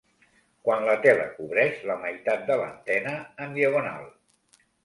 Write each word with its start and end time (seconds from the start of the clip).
Quan 0.67 0.85
la 0.87 0.95
tela 1.03 1.27
cobreix 1.35 1.83
la 1.91 1.99
meitat 2.05 2.49
de 2.49 2.57
l’antena 2.63 3.15
en 3.47 3.57
diagonal. 3.59 4.13